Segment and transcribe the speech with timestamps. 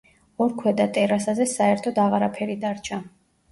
[0.45, 3.03] ორ ქვედა ტერასაზე საერთოდ აღარაფერი დარჩა.